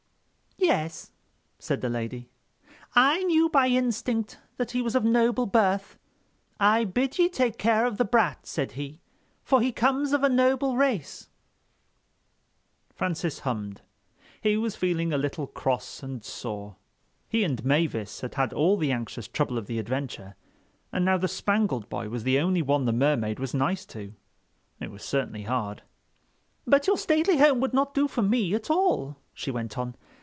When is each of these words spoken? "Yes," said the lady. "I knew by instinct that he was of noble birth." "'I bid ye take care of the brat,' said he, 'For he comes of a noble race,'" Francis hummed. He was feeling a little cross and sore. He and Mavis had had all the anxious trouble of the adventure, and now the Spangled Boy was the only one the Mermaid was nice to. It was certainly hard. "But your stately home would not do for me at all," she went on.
"Yes," 0.63 1.09
said 1.57 1.81
the 1.81 1.89
lady. 1.89 2.29
"I 2.93 3.23
knew 3.23 3.49
by 3.49 3.65
instinct 3.67 4.37
that 4.57 4.71
he 4.71 4.81
was 4.83 4.95
of 4.95 5.03
noble 5.03 5.47
birth." 5.47 5.97
"'I 6.59 6.85
bid 6.85 7.17
ye 7.17 7.29
take 7.29 7.57
care 7.57 7.83
of 7.87 7.97
the 7.97 8.05
brat,' 8.05 8.45
said 8.45 8.73
he, 8.73 9.01
'For 9.43 9.59
he 9.59 9.71
comes 9.71 10.13
of 10.13 10.23
a 10.23 10.29
noble 10.29 10.77
race,'" 10.77 11.29
Francis 12.93 13.39
hummed. 13.39 13.81
He 14.39 14.55
was 14.55 14.75
feeling 14.75 15.11
a 15.11 15.17
little 15.17 15.47
cross 15.47 16.03
and 16.03 16.23
sore. 16.23 16.75
He 17.27 17.43
and 17.43 17.65
Mavis 17.65 18.21
had 18.21 18.35
had 18.35 18.53
all 18.53 18.77
the 18.77 18.91
anxious 18.91 19.27
trouble 19.27 19.57
of 19.57 19.65
the 19.65 19.79
adventure, 19.79 20.35
and 20.91 21.03
now 21.03 21.17
the 21.17 21.27
Spangled 21.27 21.89
Boy 21.89 22.07
was 22.07 22.23
the 22.23 22.37
only 22.39 22.61
one 22.61 22.85
the 22.85 22.93
Mermaid 22.93 23.39
was 23.39 23.55
nice 23.55 23.83
to. 23.87 24.13
It 24.79 24.91
was 24.91 25.03
certainly 25.03 25.43
hard. 25.43 25.81
"But 26.67 26.85
your 26.85 26.99
stately 26.99 27.39
home 27.39 27.61
would 27.61 27.73
not 27.73 27.95
do 27.95 28.07
for 28.07 28.21
me 28.21 28.53
at 28.53 28.69
all," 28.69 29.17
she 29.33 29.49
went 29.49 29.75
on. 29.75 29.95